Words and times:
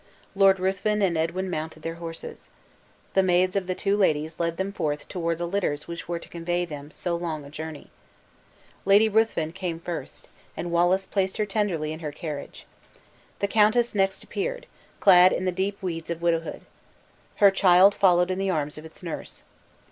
Lord 0.33 0.59
Ruthven 0.59 1.03
and 1.03 1.15
Edwin 1.15 1.47
mounted 1.47 1.83
their 1.83 1.93
horses. 2.01 2.49
The 3.13 3.21
maids 3.21 3.55
of 3.55 3.67
the 3.67 3.75
two 3.75 3.95
ladies 3.95 4.39
led 4.39 4.57
them 4.57 4.73
forth 4.73 5.07
toward 5.07 5.37
the 5.37 5.47
litters 5.47 5.87
which 5.87 6.07
were 6.07 6.17
to 6.17 6.27
convey 6.27 6.65
them 6.65 6.89
so 6.89 7.15
long 7.15 7.45
a 7.45 7.51
journey. 7.51 7.91
Lady 8.83 9.07
Ruthven 9.07 9.51
came 9.51 9.79
first, 9.79 10.27
and 10.57 10.71
Wallace 10.71 11.05
placed 11.05 11.37
her 11.37 11.45
tenderly 11.45 11.93
in 11.93 11.99
her 11.99 12.11
carriage. 12.11 12.65
The 13.41 13.47
countess 13.47 13.93
next 13.93 14.23
appeared, 14.23 14.65
clad 14.99 15.31
in 15.31 15.45
the 15.45 15.51
deep 15.51 15.79
weeds 15.83 16.09
of 16.09 16.19
widowhood. 16.23 16.61
Her 17.35 17.51
child 17.51 17.93
followed 17.93 18.31
in 18.31 18.39
the 18.39 18.49
arms 18.49 18.79
of 18.79 18.85
its 18.85 19.03
nurse. 19.03 19.43